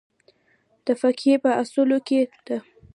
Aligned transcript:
دا 0.85 0.93
د 0.95 0.97
فقهې 1.01 1.35
په 1.43 1.49
اصولو 1.61 1.97
کې 2.07 2.19
ده. 2.47 2.57